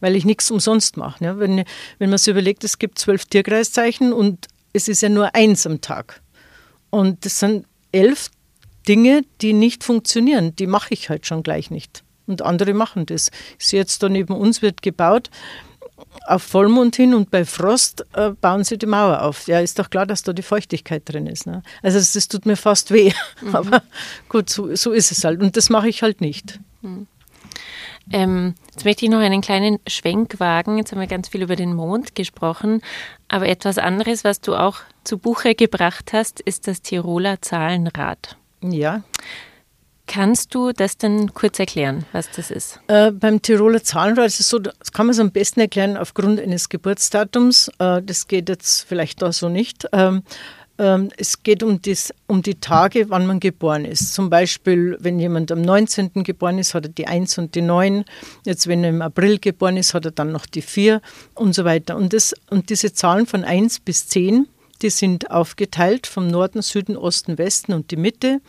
[0.00, 1.22] weil ich nichts umsonst mache.
[1.22, 1.38] Ne?
[1.38, 1.64] Wenn,
[1.98, 5.80] wenn man sich überlegt, es gibt zwölf Tierkreiszeichen und es ist ja nur eins am
[5.80, 6.22] Tag.
[6.90, 8.30] Und das sind elf
[8.88, 10.56] Dinge, die nicht funktionieren.
[10.56, 12.02] Die mache ich halt schon gleich nicht.
[12.26, 13.30] Und andere machen das.
[13.58, 15.30] Ich sehe jetzt da neben uns wird gebaut
[16.26, 19.46] auf Vollmond hin und bei Frost äh, bauen sie die Mauer auf.
[19.46, 21.46] Ja, ist doch klar, dass da die Feuchtigkeit drin ist.
[21.46, 21.62] Ne?
[21.82, 23.12] Also das, das tut mir fast weh.
[23.52, 23.82] Aber
[24.28, 25.40] gut, so, so ist es halt.
[25.40, 26.60] Und das mache ich halt nicht.
[28.10, 30.78] Ähm, jetzt möchte ich noch einen kleinen Schwenk wagen.
[30.78, 32.82] Jetzt haben wir ganz viel über den Mond gesprochen.
[33.28, 38.36] Aber etwas anderes, was du auch zu Buche gebracht hast, ist das Tiroler Zahlenrad.
[38.62, 39.02] Ja.
[40.06, 42.80] Kannst du das denn kurz erklären, was das ist?
[42.88, 46.40] Äh, beim Tiroler Zahlenrad ist es so, das kann man es am besten erklären aufgrund
[46.40, 47.70] eines Geburtsdatums.
[47.78, 49.86] Äh, das geht jetzt vielleicht da so nicht.
[49.92, 50.22] Ähm,
[50.78, 54.14] ähm, es geht um, das, um die Tage, wann man geboren ist.
[54.14, 56.24] Zum Beispiel, wenn jemand am 19.
[56.24, 58.04] geboren ist, hat er die 1 und die 9.
[58.44, 61.00] Jetzt, wenn er im April geboren ist, hat er dann noch die 4
[61.34, 61.96] und so weiter.
[61.96, 64.48] Und, das, und diese Zahlen von 1 bis 10,
[64.82, 68.40] die sind aufgeteilt vom Norden, Süden, Osten, Westen und die Mitte.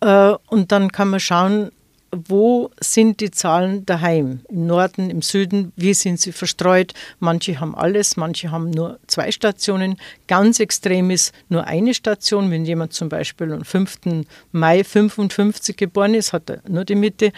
[0.00, 1.70] Äh, Und dann kann man schauen,
[2.12, 4.40] wo sind die Zahlen daheim?
[4.48, 6.94] Im Norden, im Süden, wie sind sie verstreut?
[7.18, 9.98] Manche haben alles, manche haben nur zwei Stationen.
[10.26, 12.50] Ganz extrem ist nur eine Station.
[12.50, 14.24] Wenn jemand zum Beispiel am 5.
[14.52, 17.32] Mai 55 geboren ist, hat er nur die Mitte.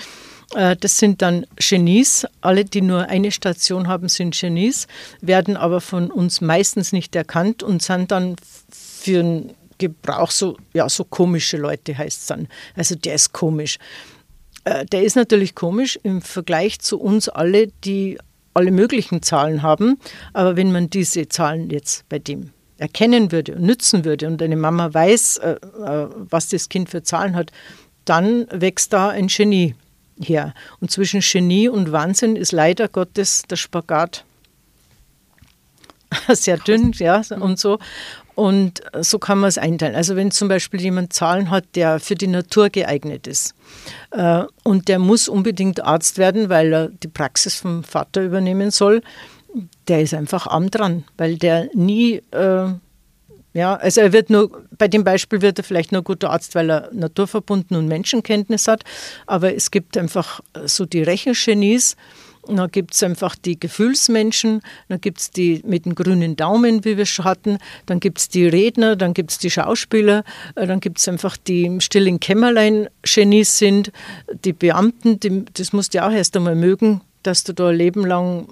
[0.55, 2.27] Äh, Das sind dann Genies.
[2.41, 4.87] Alle, die nur eine Station haben, sind Genies,
[5.21, 8.37] werden aber von uns meistens nicht erkannt und sind dann
[8.71, 12.49] für einen Gebrauch so, ja, so komische Leute heißt es dann.
[12.77, 13.79] Also der ist komisch.
[14.65, 18.19] Äh, Der ist natürlich komisch im Vergleich zu uns alle, die
[18.55, 19.99] alle möglichen Zahlen haben.
[20.33, 24.57] Aber wenn man diese Zahlen jetzt bei dem erkennen würde und nützen würde und eine
[24.57, 25.57] Mama weiß, äh,
[26.31, 27.53] was das Kind für Zahlen hat,
[28.05, 29.75] dann wächst da ein Genie
[30.21, 30.55] her.
[30.81, 34.25] Und zwischen Genie und Wahnsinn ist leider Gottes der Spagat
[36.29, 37.79] sehr dünn, ja, und so.
[38.35, 39.97] Und so kann man es einteilen.
[39.97, 43.53] Also wenn zum Beispiel jemand Zahlen hat, der für die Natur geeignet ist
[44.13, 49.03] äh, und der muss unbedingt Arzt werden, weil er die Praxis vom Vater übernehmen soll,
[49.89, 52.69] der ist einfach arm dran, weil der nie, äh,
[53.59, 56.71] ja, also er wird nur, bei dem Beispiel wird er vielleicht nur guter Arzt, weil
[56.71, 58.85] er naturverbunden und Menschenkenntnis hat,
[59.27, 61.97] aber es gibt einfach so die Rechengenies,
[62.47, 66.97] dann gibt es einfach die Gefühlsmenschen, dann gibt es die mit dem grünen Daumen, wie
[66.97, 70.23] wir schon hatten, dann gibt es die Redner, dann gibt es die Schauspieler,
[70.55, 73.91] äh, dann gibt es einfach die im stillen Kämmerlein Genies sind,
[74.45, 78.07] die Beamten, die, das musst du auch erst einmal mögen, dass du da ein Leben
[78.07, 78.49] lang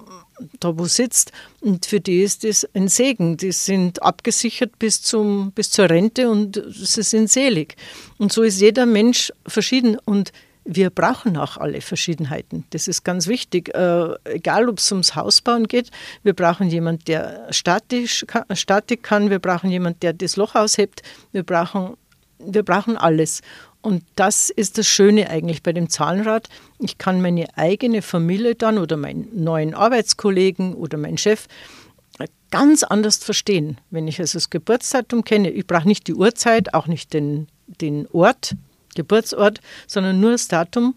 [0.59, 1.31] da wo sitzt.
[1.61, 3.37] Und für die ist das ein Segen.
[3.37, 7.75] Die sind abgesichert bis, zum, bis zur Rente und sie sind selig.
[8.17, 9.97] Und so ist jeder Mensch verschieden.
[10.05, 10.31] Und
[10.67, 12.65] wir brauchen auch alle Verschiedenheiten.
[12.71, 13.73] Das ist ganz wichtig.
[13.73, 15.91] Äh, egal, ob es ums Hausbauen geht,
[16.23, 21.43] wir brauchen jemanden, der statisch, Statik kann, wir brauchen jemanden, der das Loch aushebt, wir
[21.43, 21.95] brauchen,
[22.39, 23.41] wir brauchen alles.
[23.87, 26.49] Und das ist das Schöne eigentlich bei dem Zahlenrad.
[26.77, 31.47] Ich kann meine eigene Familie dann oder meinen neuen Arbeitskollegen oder meinen Chef
[32.51, 35.51] ganz anders verstehen, wenn ich also das Geburtsdatum kenne.
[35.51, 38.57] Ich brauche nicht die Uhrzeit, auch nicht den, den Ort,
[38.93, 40.95] Geburtsort, sondern nur das Datum.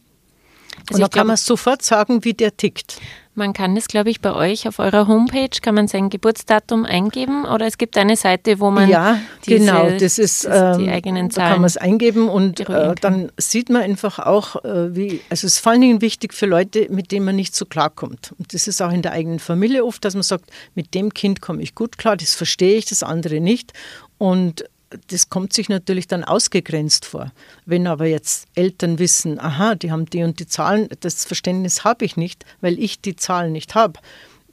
[0.89, 3.01] Also und dann kann man sofort sagen, wie der tickt.
[3.35, 7.47] Man kann das, glaube ich, bei euch auf eurer Homepage, kann man sein Geburtsdatum eingeben
[7.47, 10.91] oder es gibt eine Seite, wo man ja, diese, genau, das ist das, die ähm,
[10.91, 11.47] eigenen Zahlen.
[11.47, 15.47] Da kann man es eingeben und äh, dann sieht man einfach auch, äh, wie, also
[15.47, 18.35] es ist vor allen Dingen wichtig für Leute, mit denen man nicht so klarkommt.
[18.37, 21.41] Und das ist auch in der eigenen Familie oft, dass man sagt, mit dem Kind
[21.41, 23.73] komme ich gut klar, das verstehe ich, das andere nicht.
[24.19, 24.65] Und
[25.09, 27.33] das kommt sich natürlich dann ausgegrenzt vor.
[27.65, 32.05] Wenn aber jetzt Eltern wissen, aha, die haben die und die Zahlen, das Verständnis habe
[32.05, 34.01] ich nicht, weil ich die Zahlen nicht habe,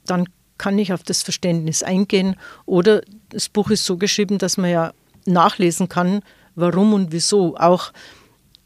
[0.06, 2.36] dann kann ich auf das Verständnis eingehen.
[2.66, 4.92] Oder das Buch ist so geschrieben, dass man ja
[5.24, 6.20] nachlesen kann,
[6.54, 7.56] warum und wieso.
[7.56, 7.92] Auch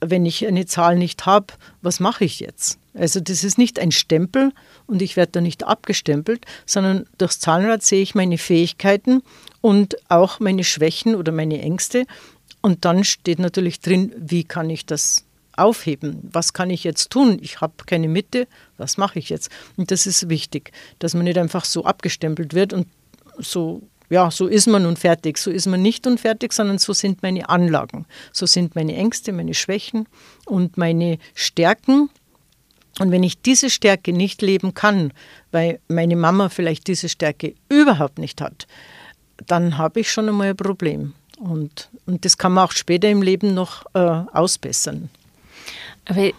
[0.00, 2.78] wenn ich eine Zahl nicht habe, was mache ich jetzt?
[2.94, 4.52] Also das ist nicht ein Stempel
[4.86, 9.22] und ich werde da nicht abgestempelt, sondern durchs Zahlenrad sehe ich meine Fähigkeiten
[9.62, 12.04] und auch meine Schwächen oder meine Ängste.
[12.60, 15.24] Und dann steht natürlich drin, wie kann ich das
[15.56, 16.18] aufheben?
[16.30, 17.38] Was kann ich jetzt tun?
[17.40, 18.46] Ich habe keine Mitte,
[18.76, 19.50] was mache ich jetzt?
[19.76, 22.86] Und das ist wichtig, dass man nicht einfach so abgestempelt wird und
[23.38, 25.38] so, ja, so ist man nun fertig.
[25.38, 28.04] So ist man nicht unfertig, sondern so sind meine Anlagen.
[28.32, 30.06] So sind meine Ängste, meine Schwächen
[30.44, 32.10] und meine Stärken.
[32.98, 35.12] Und wenn ich diese Stärke nicht leben kann,
[35.50, 38.66] weil meine Mama vielleicht diese Stärke überhaupt nicht hat,
[39.46, 41.14] dann habe ich schon einmal ein Problem.
[41.38, 45.10] Und, und das kann man auch später im Leben noch äh, ausbessern.
[46.04, 46.30] Aber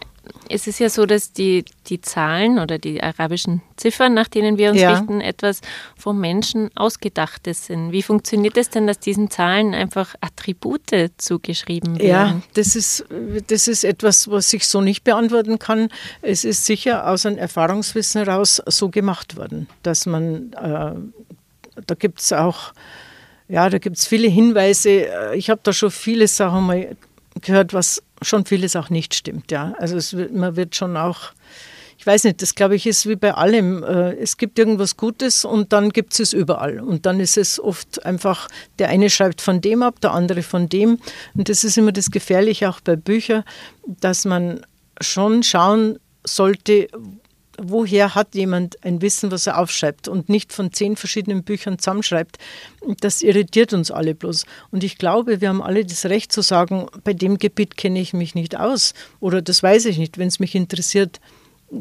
[0.49, 4.71] es ist ja so, dass die, die Zahlen oder die arabischen Ziffern, nach denen wir
[4.71, 4.93] uns ja.
[4.93, 5.61] richten, etwas
[5.97, 7.91] vom Menschen ausgedachtes sind.
[7.91, 12.07] Wie funktioniert es denn, dass diesen Zahlen einfach Attribute zugeschrieben werden?
[12.07, 13.05] Ja, das ist,
[13.47, 15.89] das ist etwas, was ich so nicht beantworten kann.
[16.21, 20.93] Es ist sicher aus einem Erfahrungswissen heraus so gemacht worden, dass man äh,
[21.85, 22.73] da gibt es auch,
[23.47, 25.33] ja, da gibt es viele Hinweise.
[25.35, 26.95] Ich habe da schon viele Sachen mal
[27.41, 29.51] gehört, was schon vieles auch nicht stimmt.
[29.51, 29.73] Ja.
[29.77, 31.33] Also es, man wird schon auch,
[31.97, 33.83] ich weiß nicht, das glaube ich ist wie bei allem.
[33.83, 36.79] Äh, es gibt irgendwas Gutes und dann gibt es es überall.
[36.79, 38.47] Und dann ist es oft einfach,
[38.79, 40.99] der eine schreibt von dem ab, der andere von dem.
[41.35, 43.43] Und das ist immer das Gefährliche auch bei Büchern,
[43.85, 44.65] dass man
[45.01, 46.87] schon schauen sollte,
[47.57, 52.37] woher hat jemand ein Wissen, was er aufschreibt und nicht von zehn verschiedenen Büchern zusammenschreibt.
[52.99, 54.45] Das irritiert uns alle bloß.
[54.71, 58.13] Und ich glaube, wir haben alle das Recht zu sagen, bei dem Gebiet kenne ich
[58.13, 60.17] mich nicht aus oder das weiß ich nicht.
[60.17, 61.19] Wenn es mich interessiert,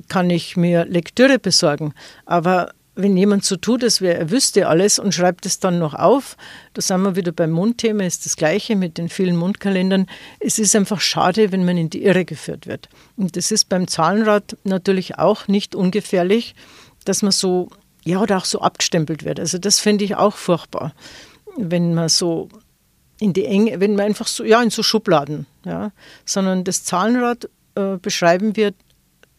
[0.08, 1.94] kann ich mir Lektüre besorgen.
[2.24, 5.94] Aber wenn jemand so tut, als wäre er wüsste alles und schreibt es dann noch
[5.94, 6.37] auf,
[6.74, 10.07] da sind wir wieder beim Mundthema, ist das Gleiche mit den vielen Mundkalendern.
[10.40, 12.90] Es ist einfach schade, wenn man in die Irre geführt wird.
[13.16, 16.55] Und das ist beim Zahlenrad natürlich auch nicht ungefährlich,
[17.05, 17.70] dass man so,
[18.05, 19.40] ja, oder auch so abgestempelt wird.
[19.40, 20.94] Also das finde ich auch furchtbar,
[21.57, 22.48] wenn man so
[23.18, 25.92] in die Enge, wenn man einfach so, ja, in so Schubladen, ja,
[26.26, 28.74] sondern das Zahlenrad äh, beschreiben wir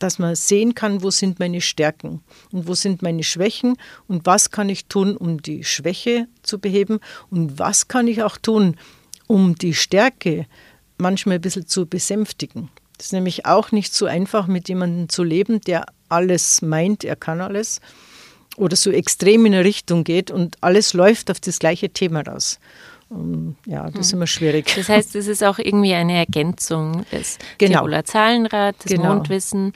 [0.04, 4.52] dass man sehen kann, wo sind meine Stärken und wo sind meine Schwächen und was
[4.52, 7.00] kann ich tun, um die Schwäche zu beheben
[7.32, 8.76] und was kann ich auch tun,
[9.28, 10.46] um die Stärke
[10.98, 12.70] manchmal ein bisschen zu besänftigen.
[12.98, 17.16] Das ist nämlich auch nicht so einfach, mit jemandem zu leben, der alles meint, er
[17.16, 17.80] kann alles
[18.58, 22.60] oder so extrem in eine Richtung geht und alles läuft auf das gleiche Thema raus.
[23.12, 24.20] Ähm, ja, das ist hm.
[24.20, 24.74] immer schwierig.
[24.76, 27.80] Das heißt, es ist auch irgendwie eine Ergänzung des genau.
[27.80, 29.16] Tiroler Zahlenrad, des genau.
[29.16, 29.74] Mondwissen.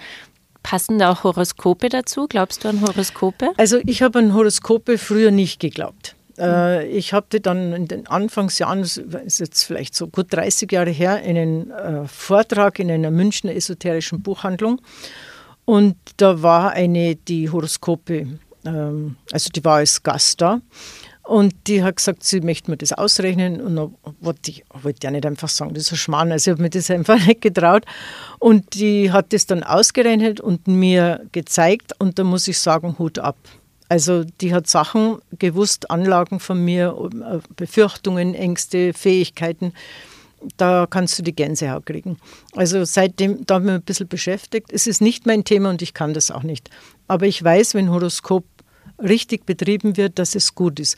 [0.63, 2.28] Passen da auch Horoskope dazu?
[2.28, 3.54] Glaubst du an Horoskope?
[3.58, 6.18] Also ich habe an Horoskope früher nicht geglaubt.
[6.38, 10.92] Äh, ich hatte dann in den Anfangsjahren, das ist jetzt vielleicht so gut 30 Jahre
[10.92, 14.82] her, einen äh, Vortrag in einer Münchner esoterischen Buchhandlung.
[15.66, 18.28] Und da war eine, die Horoskope,
[18.66, 20.62] ähm, also die war als Gast da.
[21.28, 23.60] Und die hat gesagt, sie möchte mir das ausrechnen.
[23.60, 26.32] Und dann wollte ich, wollte ja nicht einfach sagen, das ist ein Schmarrn.
[26.32, 27.84] Also ich habe mir das einfach nicht getraut.
[28.40, 31.92] Und die hat das dann ausgerechnet und mir gezeigt.
[32.00, 33.36] Und da muss ich sagen, Hut ab.
[33.90, 36.96] Also die hat Sachen gewusst, Anlagen von mir,
[37.58, 39.73] Befürchtungen, Ängste, Fähigkeiten.
[40.56, 42.19] Da kannst du die Gänsehaut kriegen.
[42.56, 44.71] Also seitdem, da habe ich ein bisschen beschäftigt.
[44.71, 46.69] Es ist nicht mein Thema und ich kann das auch nicht.
[47.08, 48.46] Aber ich weiß, wenn Horoskop
[49.02, 50.98] richtig betrieben wird, dass es gut ist.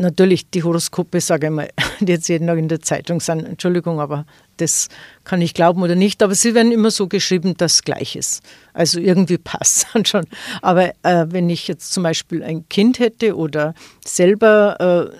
[0.00, 1.70] Natürlich, die Horoskope, sage ich mal,
[2.00, 4.26] die jetzt jeden Tag in der Zeitung sind, Entschuldigung, aber
[4.56, 4.88] das
[5.24, 8.42] kann ich glauben oder nicht, aber sie werden immer so geschrieben, dass es gleich ist.
[8.72, 10.24] Also irgendwie passt dann schon.
[10.62, 13.74] Aber äh, wenn ich jetzt zum Beispiel ein Kind hätte oder
[14.04, 15.16] selber äh,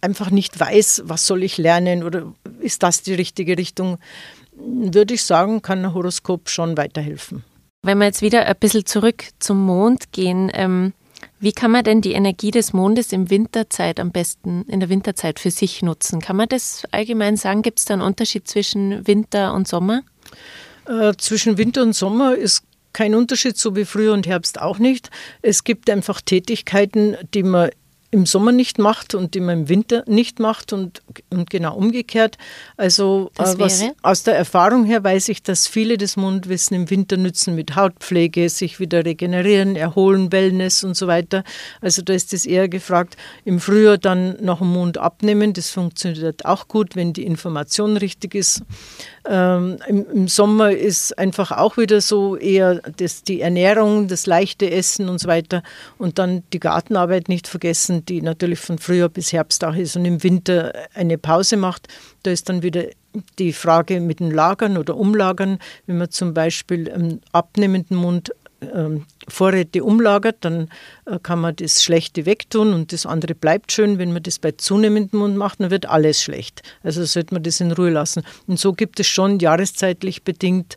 [0.00, 3.98] einfach nicht weiß, was soll ich lernen oder ist das die richtige Richtung,
[4.56, 7.42] würde ich sagen, kann ein Horoskop schon weiterhelfen.
[7.82, 10.92] Wenn wir jetzt wieder ein bisschen zurück zum Mond gehen, ähm,
[11.44, 15.38] wie kann man denn die Energie des Mondes im Winterzeit am besten, in der Winterzeit
[15.38, 16.20] für sich nutzen?
[16.20, 17.60] Kann man das allgemein sagen?
[17.60, 20.02] Gibt es da einen Unterschied zwischen Winter und Sommer?
[20.86, 22.62] Äh, zwischen Winter und Sommer ist
[22.94, 25.10] kein Unterschied, so wie Frühjahr und Herbst auch nicht.
[25.42, 27.70] Es gibt einfach Tätigkeiten, die man
[28.14, 32.38] im Sommer nicht macht und die man im Winter nicht macht und, und genau umgekehrt.
[32.76, 37.16] Also äh, was, aus der Erfahrung her weiß ich, dass viele das Mundwissen im Winter
[37.16, 41.42] nützen mit Hautpflege, sich wieder regenerieren, erholen, Wellness und so weiter.
[41.80, 45.52] Also da ist es eher gefragt, im Frühjahr dann nach dem Mund abnehmen.
[45.52, 48.62] Das funktioniert auch gut, wenn die Information richtig ist.
[49.26, 54.70] Ähm, im, im, Sommer ist einfach auch wieder so eher das, die Ernährung, das leichte
[54.70, 55.62] Essen und so weiter.
[55.96, 60.04] Und dann die Gartenarbeit nicht vergessen, die natürlich von Frühjahr bis Herbst auch ist und
[60.04, 61.88] im Winter eine Pause macht.
[62.22, 62.84] Da ist dann wieder
[63.38, 65.58] die Frage mit dem Lagern oder Umlagern.
[65.86, 68.30] Wenn man zum Beispiel einen abnehmenden Mund
[69.28, 70.68] Vorräte umlagert, dann
[71.06, 73.98] äh, kann man das Schlechte wegtun und das andere bleibt schön.
[73.98, 76.62] Wenn man das bei zunehmendem Mund macht, dann wird alles schlecht.
[76.82, 78.22] Also sollte man das in Ruhe lassen.
[78.46, 80.76] Und so gibt es schon jahreszeitlich bedingt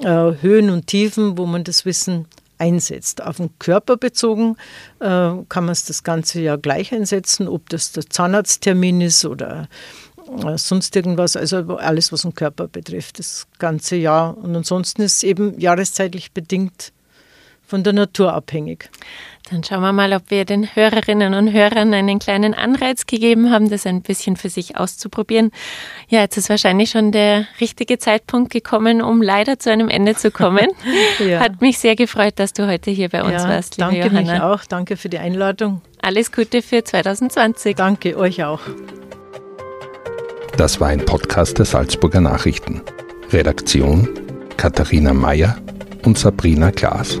[0.00, 2.26] äh, Höhen und Tiefen, wo man das Wissen
[2.58, 3.22] einsetzt.
[3.22, 4.56] Auf den Körper bezogen
[5.00, 9.68] äh, kann man es das ganze Jahr gleich einsetzen, ob das der Zahnarzttermin ist oder
[10.56, 14.36] sonst irgendwas, also alles, was den Körper betrifft, das ganze Jahr.
[14.36, 16.92] Und ansonsten ist eben jahreszeitlich bedingt
[17.66, 18.90] von der Natur abhängig.
[19.50, 23.68] Dann schauen wir mal, ob wir den Hörerinnen und Hörern einen kleinen Anreiz gegeben haben,
[23.68, 25.50] das ein bisschen für sich auszuprobieren.
[26.08, 30.30] Ja, jetzt ist wahrscheinlich schon der richtige Zeitpunkt gekommen, um leider zu einem Ende zu
[30.30, 30.68] kommen.
[31.18, 31.40] ja.
[31.40, 34.32] Hat mich sehr gefreut, dass du heute hier bei uns ja, warst, liebe danke Johanna.
[34.32, 34.64] Danke auch.
[34.64, 35.82] Danke für die Einladung.
[36.00, 37.76] Alles Gute für 2020.
[37.76, 38.60] Danke euch auch.
[40.56, 42.80] Das war ein Podcast der Salzburger Nachrichten.
[43.30, 44.08] Redaktion
[44.56, 45.58] Katharina Mayer
[46.04, 47.20] und Sabrina Klaas.